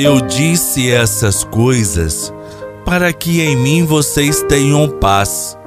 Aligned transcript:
Eu 0.00 0.20
disse 0.20 0.88
essas 0.92 1.42
coisas 1.42 2.32
para 2.84 3.12
que 3.12 3.40
em 3.40 3.56
mim 3.56 3.84
vocês 3.84 4.44
tenham 4.48 4.88
paz. 4.88 5.58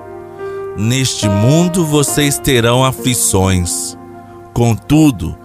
Neste 0.77 1.27
mundo 1.27 1.85
vocês 1.85 2.37
terão 2.37 2.85
aflições. 2.85 3.97
Contudo, 4.53 5.37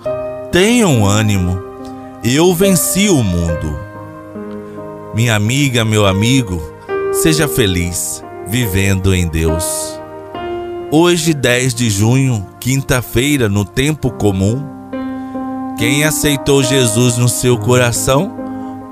tenham 0.53 1.05
ânimo. 1.05 1.61
Eu 2.23 2.55
venci 2.55 3.09
o 3.09 3.25
mundo. 3.25 3.77
Minha 5.17 5.35
amiga, 5.35 5.85
meu 5.85 6.07
amigo, 6.07 6.63
seja 7.13 7.49
feliz 7.49 8.23
vivendo 8.47 9.13
em 9.13 9.27
Deus. 9.27 10.01
Hoje, 10.93 11.35
10 11.35 11.75
de 11.75 11.91
junho, 11.91 12.47
quinta-feira, 12.61 13.49
no 13.49 13.65
tempo 13.65 14.13
comum, 14.13 14.65
quem 15.77 16.05
aceitou 16.05 16.63
Jesus 16.63 17.19
no 17.19 17.29
seu 17.29 17.59
coração 17.59 18.46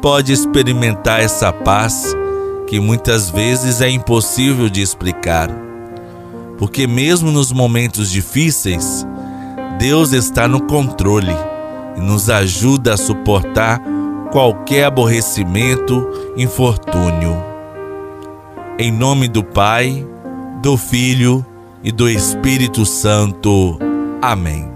pode 0.04 0.34
experimentar 0.34 1.22
essa 1.22 1.50
paz 1.50 2.14
que 2.66 2.78
muitas 2.78 3.30
vezes 3.30 3.80
é 3.80 3.88
impossível 3.88 4.68
de 4.68 4.82
explicar. 4.82 5.48
Porque, 6.58 6.86
mesmo 6.86 7.32
nos 7.32 7.50
momentos 7.50 8.10
difíceis, 8.10 9.06
Deus 9.78 10.12
está 10.12 10.46
no 10.46 10.60
controle 10.66 11.34
e 11.96 12.00
nos 12.00 12.28
ajuda 12.28 12.92
a 12.92 12.96
suportar 12.98 13.80
qualquer 14.30 14.84
aborrecimento, 14.84 16.06
infortúnio. 16.36 17.42
Em 18.78 18.92
nome 18.92 19.27
do 19.27 19.42
Pai, 19.42 20.06
do 20.60 20.77
Filho 20.77 21.42
e 21.82 21.91
do 21.91 22.10
Espírito 22.10 22.84
Santo. 22.84 23.78
Amém. 24.20 24.70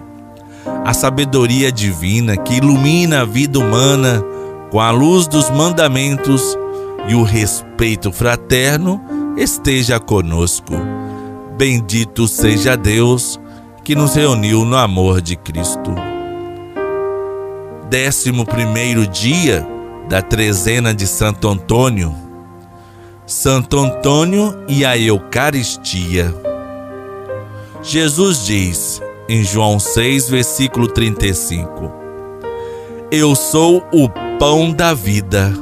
A 0.86 0.94
sabedoria 0.94 1.70
divina 1.70 2.34
que 2.34 2.54
ilumina 2.54 3.20
a 3.20 3.24
vida 3.26 3.58
humana 3.58 4.24
com 4.70 4.80
a 4.80 4.90
luz 4.90 5.26
dos 5.26 5.50
mandamentos 5.50 6.56
e 7.08 7.14
o 7.14 7.22
respeito 7.22 8.12
fraterno 8.12 9.00
esteja 9.36 9.98
conosco. 9.98 10.74
Bendito 11.56 12.28
seja 12.28 12.76
Deus 12.76 13.40
que 13.82 13.94
nos 13.94 14.14
reuniu 14.14 14.64
no 14.64 14.76
amor 14.76 15.20
de 15.20 15.36
Cristo. 15.36 15.94
Décimo 17.88 18.44
primeiro 18.44 19.06
dia 19.06 19.66
da 20.08 20.20
trezena 20.20 20.92
de 20.92 21.06
Santo 21.06 21.48
Antônio. 21.48 22.14
Santo 23.26 23.78
Antônio 23.78 24.54
e 24.68 24.84
a 24.84 24.96
Eucaristia. 24.98 26.34
Jesus 27.82 28.44
diz 28.44 29.00
em 29.28 29.42
João 29.42 29.78
6, 29.78 30.28
versículo 30.28 30.88
35: 30.88 31.90
Eu 33.10 33.34
sou 33.34 33.82
o 33.92 34.08
pão 34.38 34.70
da 34.70 34.94
vida. 34.94 35.52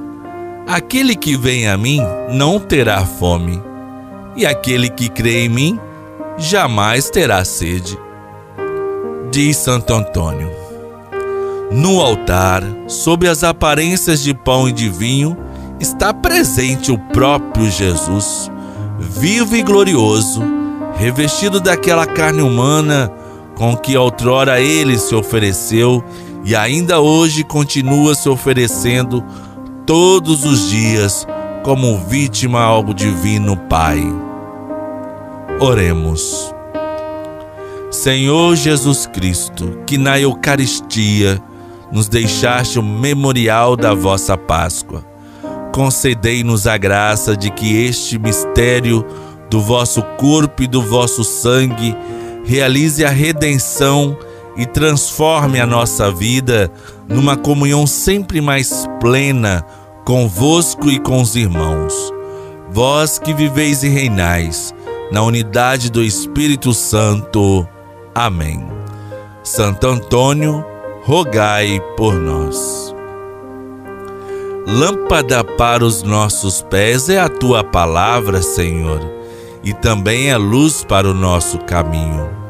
Aquele 0.66 1.16
que 1.16 1.34
vem 1.34 1.66
a 1.66 1.78
mim 1.78 2.00
não 2.30 2.60
terá 2.60 3.04
fome, 3.06 3.62
e 4.36 4.44
aquele 4.44 4.90
que 4.90 5.08
crê 5.08 5.44
em 5.44 5.48
mim 5.48 5.80
jamais 6.36 7.08
terá 7.08 7.42
sede. 7.42 7.98
Diz 9.30 9.56
Santo 9.56 9.94
Antônio. 9.94 10.50
No 11.70 12.02
altar, 12.02 12.62
sob 12.86 13.26
as 13.26 13.42
aparências 13.42 14.22
de 14.22 14.34
pão 14.34 14.68
e 14.68 14.72
de 14.72 14.90
vinho, 14.90 15.36
está 15.80 16.12
presente 16.12 16.92
o 16.92 16.98
próprio 16.98 17.70
Jesus, 17.70 18.50
vivo 18.98 19.56
e 19.56 19.62
glorioso, 19.62 20.42
revestido 20.98 21.60
daquela 21.60 22.06
carne 22.06 22.42
humana 22.42 23.10
com 23.56 23.74
que 23.74 23.96
outrora 23.96 24.60
ele 24.60 24.98
se 24.98 25.14
ofereceu 25.14 26.04
e 26.46 26.54
ainda 26.54 27.00
hoje 27.00 27.42
continua 27.42 28.14
se 28.14 28.28
oferecendo 28.28 29.22
todos 29.84 30.44
os 30.44 30.70
dias 30.70 31.26
como 31.64 31.98
vítima 31.98 32.60
ao 32.60 32.94
Divino 32.94 33.56
Pai. 33.56 34.00
Oremos. 35.58 36.54
Senhor 37.90 38.54
Jesus 38.54 39.06
Cristo, 39.06 39.80
que 39.84 39.98
na 39.98 40.20
Eucaristia 40.20 41.42
nos 41.90 42.08
deixaste 42.08 42.78
o 42.78 42.82
memorial 42.82 43.74
da 43.74 43.92
vossa 43.92 44.36
Páscoa, 44.36 45.04
concedei-nos 45.72 46.68
a 46.68 46.76
graça 46.76 47.36
de 47.36 47.50
que 47.50 47.86
este 47.86 48.20
mistério 48.20 49.04
do 49.50 49.60
vosso 49.60 50.00
corpo 50.16 50.62
e 50.62 50.68
do 50.68 50.80
vosso 50.80 51.24
sangue 51.24 51.96
realize 52.44 53.04
a 53.04 53.10
redenção 53.10 54.16
e 54.56 54.66
transforme 54.66 55.60
a 55.60 55.66
nossa 55.66 56.10
vida 56.10 56.70
numa 57.08 57.36
comunhão 57.36 57.86
sempre 57.86 58.40
mais 58.40 58.86
plena 59.00 59.64
convosco 60.04 60.88
e 60.88 61.00
com 61.00 61.20
os 61.20 61.34
irmãos. 61.34 62.12
Vós 62.70 63.18
que 63.18 63.34
viveis 63.34 63.82
e 63.82 63.88
reinais 63.88 64.72
na 65.10 65.22
unidade 65.22 65.90
do 65.90 66.02
Espírito 66.02 66.72
Santo. 66.72 67.66
Amém. 68.14 68.64
Santo 69.42 69.86
Antônio, 69.86 70.64
rogai 71.04 71.80
por 71.96 72.14
nós. 72.14 72.94
Lâmpada 74.66 75.44
para 75.44 75.84
os 75.84 76.02
nossos 76.02 76.62
pés 76.62 77.08
é 77.08 77.20
a 77.20 77.28
tua 77.28 77.62
palavra, 77.62 78.42
Senhor, 78.42 79.00
e 79.62 79.72
também 79.72 80.30
é 80.30 80.36
luz 80.36 80.84
para 80.84 81.08
o 81.08 81.14
nosso 81.14 81.58
caminho. 81.58 82.45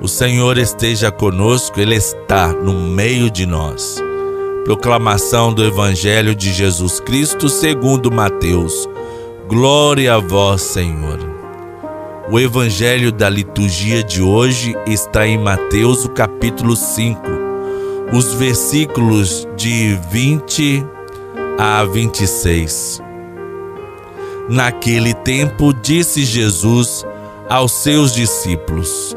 O 0.00 0.06
Senhor 0.06 0.58
esteja 0.58 1.10
conosco, 1.10 1.80
Ele 1.80 1.96
está 1.96 2.52
no 2.52 2.72
meio 2.72 3.28
de 3.28 3.44
nós. 3.44 4.00
Proclamação 4.64 5.52
do 5.52 5.64
Evangelho 5.64 6.36
de 6.36 6.52
Jesus 6.52 7.00
Cristo 7.00 7.48
segundo 7.48 8.08
Mateus. 8.08 8.88
Glória 9.48 10.14
a 10.14 10.18
vós, 10.18 10.62
Senhor. 10.62 11.18
O 12.30 12.38
Evangelho 12.38 13.10
da 13.10 13.28
liturgia 13.28 14.04
de 14.04 14.22
hoje 14.22 14.72
está 14.86 15.26
em 15.26 15.36
Mateus, 15.36 16.04
o 16.04 16.10
capítulo 16.10 16.76
5, 16.76 17.20
os 18.12 18.34
versículos 18.34 19.48
de 19.56 19.98
20 20.12 20.86
a 21.58 21.82
26. 21.84 23.02
Naquele 24.48 25.12
tempo 25.12 25.74
disse 25.74 26.24
Jesus 26.24 27.04
aos 27.48 27.72
seus 27.72 28.14
discípulos: 28.14 29.16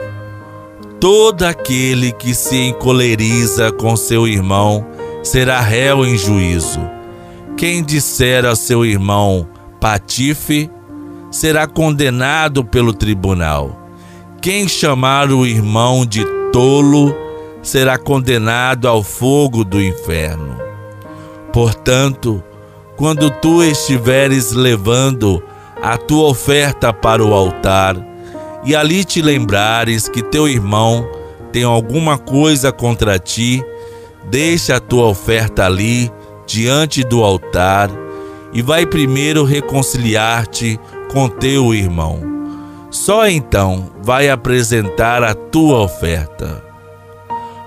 Todo 1.01 1.41
aquele 1.45 2.11
que 2.11 2.35
se 2.35 2.55
encoleriza 2.55 3.71
com 3.71 3.95
seu 3.95 4.27
irmão 4.27 4.85
será 5.23 5.59
réu 5.59 6.05
em 6.05 6.15
juízo. 6.15 6.79
Quem 7.57 7.83
disser 7.83 8.45
a 8.45 8.55
seu 8.55 8.85
irmão 8.85 9.49
patife 9.79 10.69
será 11.31 11.65
condenado 11.65 12.63
pelo 12.63 12.93
tribunal. 12.93 13.81
Quem 14.43 14.67
chamar 14.67 15.31
o 15.31 15.43
irmão 15.43 16.05
de 16.05 16.23
tolo 16.53 17.15
será 17.63 17.97
condenado 17.97 18.87
ao 18.87 19.01
fogo 19.01 19.63
do 19.63 19.81
inferno. 19.81 20.55
Portanto, 21.51 22.43
quando 22.95 23.31
tu 23.31 23.63
estiveres 23.63 24.51
levando 24.51 25.41
a 25.81 25.97
tua 25.97 26.29
oferta 26.29 26.93
para 26.93 27.25
o 27.25 27.33
altar, 27.33 28.10
e 28.63 28.75
ali 28.75 29.03
te 29.03 29.21
lembrares 29.21 30.07
que 30.07 30.21
teu 30.21 30.47
irmão 30.47 31.07
tem 31.51 31.63
alguma 31.63 32.17
coisa 32.17 32.71
contra 32.71 33.19
ti, 33.19 33.63
deixa 34.29 34.77
a 34.77 34.79
tua 34.79 35.05
oferta 35.05 35.65
ali 35.65 36.11
diante 36.45 37.03
do 37.03 37.23
altar 37.23 37.89
e 38.53 38.61
vai 38.61 38.85
primeiro 38.85 39.43
reconciliar-te 39.43 40.79
com 41.11 41.27
teu 41.27 41.73
irmão. 41.73 42.21
Só 42.89 43.27
então 43.27 43.89
vai 44.01 44.29
apresentar 44.29 45.23
a 45.23 45.33
tua 45.33 45.79
oferta. 45.79 46.63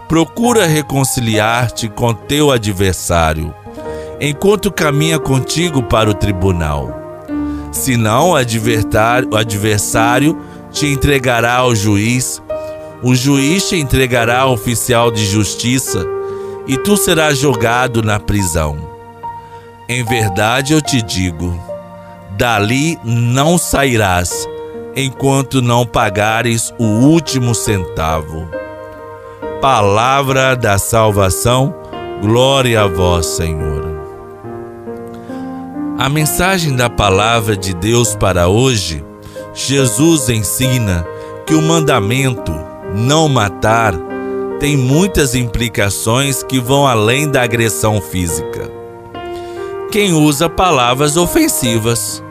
Procura 0.06 0.66
reconciliar-te 0.66 1.88
com 1.88 2.12
teu 2.12 2.50
adversário, 2.50 3.54
enquanto 4.20 4.70
caminha 4.70 5.18
contigo 5.18 5.82
para 5.82 6.10
o 6.10 6.14
tribunal. 6.14 7.02
Senão 7.72 8.30
o 8.30 8.36
adversário 8.36 10.38
te 10.74 10.88
entregará 10.88 11.58
ao 11.58 11.74
juiz, 11.74 12.42
o 13.00 13.14
juiz 13.14 13.68
te 13.68 13.76
entregará 13.76 14.40
ao 14.40 14.52
oficial 14.52 15.08
de 15.08 15.24
justiça, 15.24 16.04
e 16.66 16.76
tu 16.76 16.96
serás 16.96 17.38
jogado 17.38 18.02
na 18.02 18.18
prisão. 18.18 18.76
Em 19.88 20.02
verdade 20.02 20.72
eu 20.72 20.82
te 20.82 21.00
digo: 21.00 21.56
dali 22.36 22.98
não 23.04 23.56
sairás, 23.56 24.48
enquanto 24.96 25.62
não 25.62 25.86
pagares 25.86 26.74
o 26.76 26.84
último 26.84 27.54
centavo. 27.54 28.48
Palavra 29.60 30.56
da 30.56 30.76
salvação, 30.76 31.72
glória 32.20 32.82
a 32.82 32.88
vós, 32.88 33.26
Senhor. 33.26 33.84
A 35.98 36.08
mensagem 36.08 36.74
da 36.74 36.90
palavra 36.90 37.56
de 37.56 37.72
Deus 37.72 38.16
para 38.16 38.48
hoje, 38.48 39.04
Jesus 39.54 40.28
ensina 40.28 41.06
que 41.46 41.54
o 41.54 41.62
mandamento 41.62 42.52
não 42.92 43.28
matar 43.28 43.94
tem 44.58 44.76
muitas 44.76 45.34
implicações 45.34 46.42
que 46.42 46.58
vão 46.58 46.86
além 46.86 47.30
da 47.30 47.42
agressão 47.42 48.00
física. 48.00 48.70
Quem 49.92 50.12
usa 50.12 50.48
palavras 50.48 51.16
ofensivas 51.16 52.22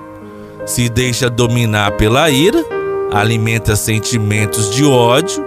se 0.65 0.89
deixa 0.89 1.29
dominar 1.29 1.93
pela 1.93 2.29
ira, 2.29 2.63
alimenta 3.11 3.75
sentimentos 3.75 4.69
de 4.69 4.83
ódio, 4.83 5.43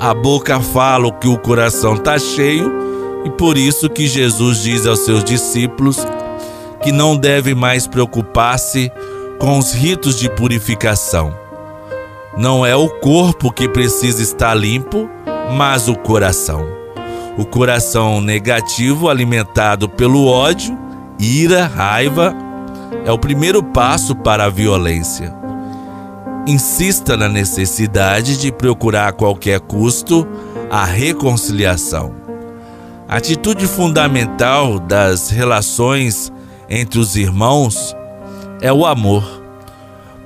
a 0.00 0.14
boca 0.14 0.60
fala 0.60 1.08
o 1.08 1.12
que 1.12 1.28
o 1.28 1.36
coração 1.36 1.94
está 1.94 2.18
cheio, 2.18 2.72
e 3.24 3.30
por 3.30 3.58
isso 3.58 3.90
que 3.90 4.06
Jesus 4.06 4.62
diz 4.62 4.86
aos 4.86 5.00
seus 5.00 5.24
discípulos 5.24 6.06
que 6.82 6.92
não 6.92 7.16
deve 7.16 7.54
mais 7.54 7.86
preocupar-se 7.86 8.90
com 9.38 9.58
os 9.58 9.72
ritos 9.72 10.18
de 10.18 10.28
purificação. 10.28 11.34
Não 12.36 12.66
é 12.66 12.74
o 12.74 12.88
corpo 12.88 13.52
que 13.52 13.68
precisa 13.68 14.22
estar 14.22 14.54
limpo, 14.54 15.08
mas 15.56 15.88
o 15.88 15.94
coração. 15.94 16.66
O 17.36 17.44
coração 17.44 18.20
negativo, 18.20 19.08
alimentado 19.08 19.88
pelo 19.88 20.26
ódio, 20.26 20.76
ira, 21.18 21.66
raiva, 21.66 22.34
é 23.04 23.12
o 23.12 23.18
primeiro 23.18 23.62
passo 23.62 24.14
para 24.14 24.44
a 24.44 24.50
violência. 24.50 25.34
Insista 26.46 27.16
na 27.16 27.28
necessidade 27.28 28.38
de 28.38 28.50
procurar 28.50 29.08
a 29.08 29.12
qualquer 29.12 29.60
custo 29.60 30.26
a 30.70 30.84
reconciliação. 30.84 32.12
A 33.08 33.16
atitude 33.16 33.66
fundamental 33.66 34.78
das 34.78 35.30
relações 35.30 36.32
entre 36.68 36.98
os 36.98 37.16
irmãos 37.16 37.94
é 38.60 38.72
o 38.72 38.84
amor. 38.84 39.24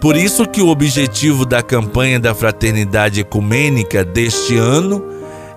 Por 0.01 0.17
isso 0.17 0.47
que 0.47 0.61
o 0.61 0.69
objetivo 0.69 1.47
da 1.47 1.63
campanha 1.63 2.19
da 2.19 2.35
fraternidade 2.35 3.21
ecumênica 3.21 4.05
deste 4.05 4.57
ano 4.57 5.05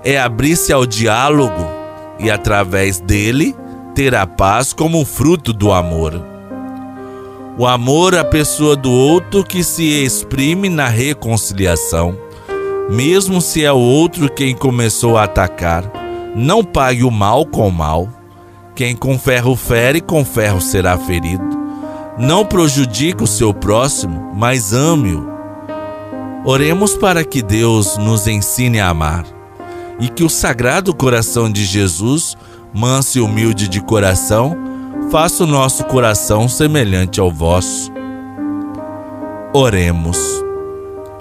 é 0.04 0.20
abrir-se 0.20 0.72
ao 0.72 0.86
diálogo 0.86 1.66
e 2.20 2.30
através 2.30 3.00
dele 3.00 3.56
ter 3.96 4.14
a 4.14 4.28
paz 4.28 4.72
como 4.72 5.04
fruto 5.04 5.52
do 5.52 5.72
amor. 5.72 6.22
O 7.58 7.66
amor 7.66 8.14
à 8.16 8.24
pessoa 8.24 8.76
do 8.76 8.92
outro 8.92 9.44
que 9.44 9.64
se 9.64 10.04
exprime 10.04 10.70
na 10.70 10.88
reconciliação, 10.88 12.16
mesmo 12.90 13.42
se 13.42 13.64
é 13.64 13.72
o 13.72 13.80
outro 13.80 14.30
quem 14.30 14.54
começou 14.54 15.18
a 15.18 15.24
atacar. 15.24 15.90
Não 16.36 16.64
pague 16.64 17.04
o 17.04 17.10
mal 17.10 17.46
com 17.46 17.68
o 17.68 17.72
mal. 17.72 18.10
Quem 18.76 18.94
com 18.94 19.18
ferro 19.18 19.56
fere, 19.56 20.02
com 20.02 20.26
ferro 20.26 20.60
será 20.60 20.98
ferido. 20.98 21.55
Não 22.18 22.46
prejudique 22.46 23.24
o 23.24 23.28
seu 23.28 23.54
próximo, 23.54 24.32
mas 24.34 24.72
ame-o. 24.72 25.28
Oremos 26.46 26.96
para 26.96 27.26
que 27.26 27.42
Deus 27.42 27.98
nos 27.98 28.26
ensine 28.26 28.80
a 28.80 28.90
amar 28.90 29.26
e 30.00 30.08
que 30.08 30.24
o 30.24 30.30
sagrado 30.30 30.96
coração 30.96 31.52
de 31.52 31.66
Jesus, 31.66 32.38
manso 32.74 33.18
e 33.18 33.22
humilde 33.22 33.68
de 33.68 33.82
coração, 33.82 34.56
faça 35.12 35.44
o 35.44 35.48
nosso 35.48 35.84
coração 35.86 36.48
semelhante 36.48 37.20
ao 37.20 37.30
vosso. 37.30 37.92
Oremos. 39.54 40.18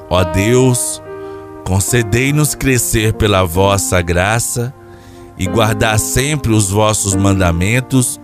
Ó 0.08 0.22
Deus, 0.22 1.02
concedei-nos 1.64 2.54
crescer 2.54 3.14
pela 3.14 3.44
vossa 3.44 4.00
graça 4.00 4.72
e 5.36 5.46
guardar 5.46 5.98
sempre 5.98 6.52
os 6.52 6.70
vossos 6.70 7.16
mandamentos 7.16 8.20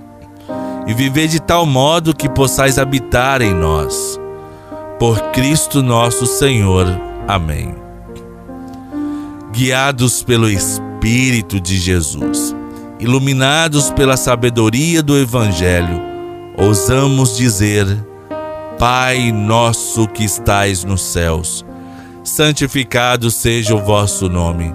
e 0.91 0.95
viver 0.95 1.29
de 1.29 1.41
tal 1.41 1.65
modo 1.65 2.15
que 2.15 2.29
possais 2.29 2.79
habitar 2.79 3.41
em 3.41 3.55
nós. 3.55 4.21
Por 4.99 5.21
Cristo 5.31 5.83
nosso 5.83 6.27
Senhor. 6.27 6.87
Amém. 7.27 7.75
Guiados 9.53 10.23
pelo 10.23 10.51
Espírito 10.51 11.61
de 11.61 11.79
Jesus 11.79 12.55
iluminados 13.01 13.91
pela 13.91 14.17
sabedoria 14.17 15.03
do 15.03 15.17
Evangelho, 15.17 16.01
ousamos 16.59 17.37
dizer: 17.37 17.87
Pai 18.79 19.33
nosso 19.33 20.07
que 20.07 20.23
estais 20.23 20.85
nos 20.85 21.03
céus, 21.03 21.65
santificado 22.23 23.31
seja 23.31 23.75
o 23.75 23.83
vosso 23.83 24.29
nome. 24.29 24.75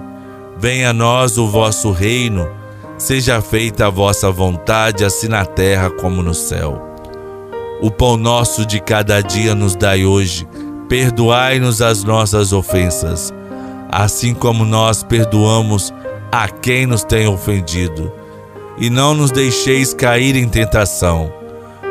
Venha 0.58 0.90
a 0.90 0.92
nós 0.92 1.38
o 1.38 1.46
vosso 1.46 1.92
reino, 1.92 2.48
seja 2.98 3.40
feita 3.40 3.86
a 3.86 3.90
vossa 3.90 4.30
vontade, 4.30 5.04
assim 5.04 5.28
na 5.28 5.44
terra 5.44 5.90
como 5.90 6.22
no 6.22 6.34
céu. 6.34 6.82
O 7.80 7.90
pão 7.90 8.16
nosso 8.16 8.64
de 8.64 8.80
cada 8.80 9.20
dia 9.20 9.54
nos 9.54 9.76
dai 9.76 10.04
hoje, 10.04 10.48
perdoai-nos 10.88 11.82
as 11.82 12.02
nossas 12.02 12.52
ofensas, 12.52 13.32
assim 13.90 14.32
como 14.32 14.64
nós 14.64 15.02
perdoamos 15.02 15.92
a 16.32 16.48
quem 16.48 16.86
nos 16.86 17.04
tem 17.04 17.26
ofendido. 17.26 18.10
E 18.78 18.90
não 18.90 19.14
nos 19.14 19.30
deixeis 19.30 19.94
cair 19.94 20.36
em 20.36 20.48
tentação, 20.48 21.32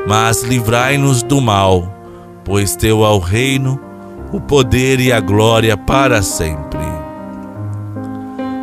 mas 0.08 0.44
livrai-nos 0.44 1.24
do 1.24 1.42
mal, 1.42 1.92
pois 2.44 2.76
teu 2.76 3.04
é 3.04 3.10
o 3.10 3.20
reino, 3.20 3.80
o 4.32 4.40
poder 4.40 5.00
e 5.00 5.12
a 5.12 5.20
glória 5.20 5.78
para 5.78 6.22
sempre. 6.22 6.86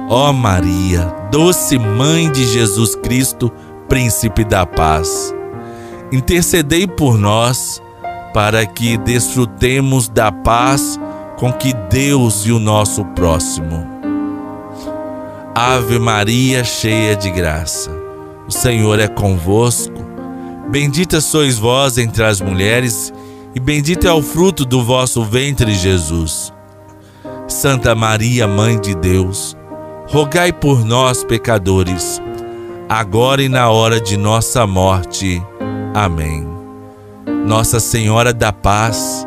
Ó 0.09 0.33
Maria, 0.33 1.22
doce 1.33 1.79
mãe 1.79 2.31
de 2.31 2.45
Jesus 2.45 2.95
Cristo, 2.95 3.51
príncipe 3.89 4.45
da 4.45 4.65
paz, 4.65 5.35
intercedei 6.13 6.87
por 6.87 7.19
nós 7.19 7.83
para 8.33 8.65
que 8.65 8.97
desfrutemos 8.99 10.09
da 10.09 10.31
paz 10.31 11.01
com 11.39 11.53
que 11.53 11.73
Deus 11.91 12.47
e 12.47 12.53
o 12.53 12.59
nosso 12.59 13.05
próximo 13.07 13.91
Ave 15.55 15.99
Maria, 15.99 16.65
cheia 16.65 17.15
de 17.15 17.31
graça. 17.31 17.91
O 18.49 18.51
Senhor 18.51 18.99
é 18.99 19.07
convosco. 19.07 20.03
Bendita 20.71 21.21
sois 21.21 21.59
vós 21.59 21.99
entre 21.99 22.25
as 22.25 22.41
mulheres, 22.41 23.13
e 23.55 23.61
bendito 23.61 24.07
é 24.07 24.13
o 24.13 24.23
fruto 24.23 24.65
do 24.65 24.83
vosso 24.83 25.23
ventre, 25.23 25.75
Jesus. 25.75 26.51
Santa 27.47 27.95
Maria, 27.95 28.49
Mãe 28.49 28.81
de 28.81 28.95
Deus, 28.95 29.55
rogai 30.13 30.53
por 30.53 30.85
nós, 30.85 31.25
pecadores, 31.25 32.21
agora 32.87 33.43
e 33.43 33.49
na 33.49 33.71
hora 33.71 33.99
de 33.99 34.19
nossa 34.19 34.67
morte. 34.67 35.43
Amém. 35.95 36.47
Nossa 37.47 37.81
Senhora 37.81 38.31
da 38.31 38.53
Paz, 38.53 39.27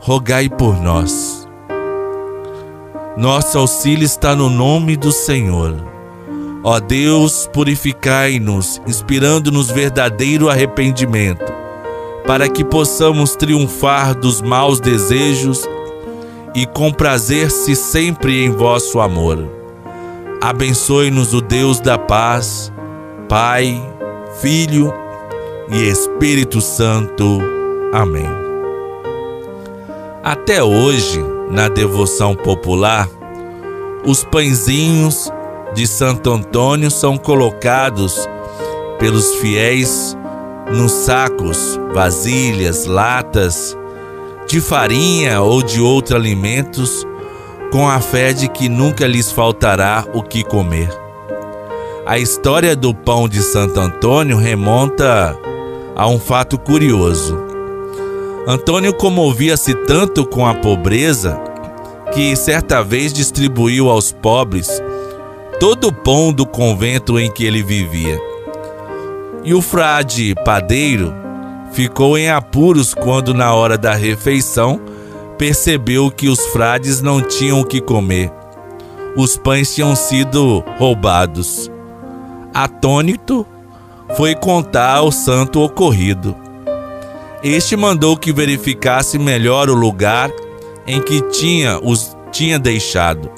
rogai 0.00 0.48
por 0.48 0.82
nós. 0.82 1.48
Nosso 3.16 3.56
auxílio 3.56 4.04
está 4.04 4.34
no 4.34 4.50
nome 4.50 4.96
do 4.96 5.12
Senhor. 5.12 5.76
Ó 6.64 6.80
Deus, 6.80 7.48
purificai-nos, 7.52 8.82
inspirando-nos 8.88 9.70
verdadeiro 9.70 10.50
arrependimento, 10.50 11.52
para 12.26 12.48
que 12.48 12.64
possamos 12.64 13.36
triunfar 13.36 14.16
dos 14.16 14.42
maus 14.42 14.80
desejos 14.80 15.64
e 16.52 16.66
comprazer-se 16.66 17.76
sempre 17.76 18.44
em 18.44 18.50
vosso 18.50 18.98
amor. 18.98 19.59
Abençoe-nos 20.40 21.34
o 21.34 21.42
Deus 21.42 21.80
da 21.80 21.98
paz, 21.98 22.72
Pai, 23.28 23.78
Filho 24.40 24.90
e 25.68 25.86
Espírito 25.86 26.62
Santo. 26.62 27.40
Amém. 27.92 28.26
Até 30.24 30.62
hoje, 30.62 31.22
na 31.50 31.68
devoção 31.68 32.34
popular, 32.34 33.06
os 34.06 34.24
pãezinhos 34.24 35.30
de 35.74 35.86
Santo 35.86 36.30
Antônio 36.32 36.90
são 36.90 37.18
colocados 37.18 38.26
pelos 38.98 39.34
fiéis 39.36 40.16
nos 40.72 40.92
sacos, 40.92 41.78
vasilhas, 41.92 42.86
latas 42.86 43.76
de 44.46 44.60
farinha 44.60 45.42
ou 45.42 45.62
de 45.62 45.80
outros 45.82 46.16
alimentos, 46.16 47.06
com 47.70 47.88
a 47.88 48.00
fé 48.00 48.32
de 48.32 48.48
que 48.48 48.68
nunca 48.68 49.06
lhes 49.06 49.30
faltará 49.30 50.04
o 50.12 50.22
que 50.22 50.42
comer. 50.42 50.88
A 52.06 52.18
história 52.18 52.74
do 52.74 52.94
pão 52.94 53.28
de 53.28 53.42
Santo 53.42 53.78
Antônio 53.78 54.36
remonta 54.36 55.36
a 55.94 56.08
um 56.08 56.18
fato 56.18 56.58
curioso. 56.58 57.38
Antônio 58.46 58.92
comovia-se 58.92 59.74
tanto 59.74 60.26
com 60.26 60.46
a 60.46 60.54
pobreza 60.54 61.40
que 62.12 62.34
certa 62.34 62.82
vez 62.82 63.12
distribuiu 63.12 63.88
aos 63.88 64.10
pobres 64.10 64.82
todo 65.60 65.88
o 65.88 65.92
pão 65.92 66.32
do 66.32 66.46
convento 66.46 67.18
em 67.18 67.30
que 67.30 67.44
ele 67.44 67.62
vivia. 67.62 68.18
E 69.44 69.54
o 69.54 69.62
frade 69.62 70.34
padeiro 70.44 71.20
Ficou 71.72 72.18
em 72.18 72.28
apuros 72.28 72.94
quando, 72.94 73.32
na 73.32 73.54
hora 73.54 73.78
da 73.78 73.94
refeição, 73.94 74.80
percebeu 75.40 76.10
que 76.10 76.28
os 76.28 76.38
frades 76.48 77.00
não 77.00 77.22
tinham 77.22 77.62
o 77.62 77.64
que 77.64 77.80
comer. 77.80 78.30
Os 79.16 79.38
pães 79.38 79.74
tinham 79.74 79.96
sido 79.96 80.62
roubados. 80.76 81.70
Atônito, 82.52 83.46
foi 84.18 84.34
contar 84.34 84.96
ao 84.96 85.10
santo 85.10 85.60
o 85.60 85.64
ocorrido. 85.64 86.36
Este 87.42 87.74
mandou 87.74 88.18
que 88.18 88.34
verificasse 88.34 89.18
melhor 89.18 89.70
o 89.70 89.74
lugar 89.74 90.30
em 90.86 91.00
que 91.00 91.22
tinha 91.30 91.80
os 91.82 92.14
tinha 92.30 92.58
deixado. 92.58 93.30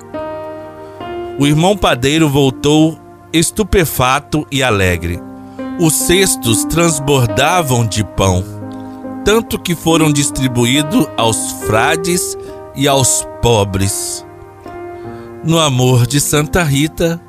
O 1.38 1.46
irmão 1.46 1.76
padeiro 1.76 2.28
voltou 2.28 2.98
estupefato 3.32 4.44
e 4.50 4.60
alegre. 4.60 5.20
Os 5.78 5.94
cestos 5.94 6.64
transbordavam 6.64 7.86
de 7.86 8.02
pão, 8.02 8.42
tanto 9.24 9.58
que 9.58 9.74
foram 9.74 10.12
distribuídos 10.12 11.06
aos 11.16 11.52
frades 11.66 12.36
e 12.74 12.86
aos 12.86 13.26
pobres. 13.40 14.26
No 15.44 15.58
amor 15.58 16.06
de 16.06 16.20
Santa 16.20 16.62
Rita, 16.62 17.20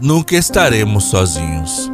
nunca 0.00 0.36
estaremos 0.36 1.04
sozinhos. 1.04 1.91